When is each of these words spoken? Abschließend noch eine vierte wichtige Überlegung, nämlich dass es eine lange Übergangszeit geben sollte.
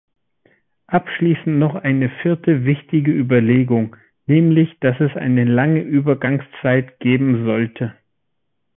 Abschließend 0.87 1.59
noch 1.59 1.75
eine 1.75 2.09
vierte 2.23 2.65
wichtige 2.65 3.11
Überlegung, 3.11 3.95
nämlich 4.25 4.79
dass 4.79 4.99
es 4.99 5.15
eine 5.15 5.43
lange 5.45 5.81
Übergangszeit 5.81 6.97
geben 6.99 7.45
sollte. 7.45 7.93